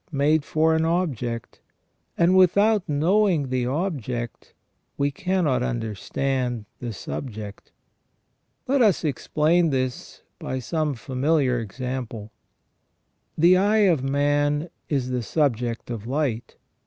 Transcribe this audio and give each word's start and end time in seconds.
3 0.09 0.17
made 0.17 0.43
for 0.43 0.73
an 0.73 0.83
object, 0.83 1.59
and 2.17 2.35
without 2.35 2.89
knowing 2.89 3.49
the 3.49 3.67
object 3.67 4.55
we 4.97 5.11
cannot 5.11 5.61
understand 5.61 6.65
the 6.79 6.91
subject. 6.91 7.71
Let 8.67 8.81
us 8.81 9.03
explain 9.03 9.69
this 9.69 10.23
by 10.39 10.57
some 10.57 10.95
familiar 10.95 11.59
example. 11.59 12.31
The 13.37 13.57
eye 13.57 13.85
of 13.93 14.01
man 14.03 14.71
is 14.89 15.11
the 15.11 15.21
subject 15.21 15.91
of 15.91 16.07
light. 16.07 16.55